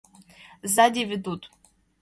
—Сзади 0.71 1.01
ведут... 1.09 1.41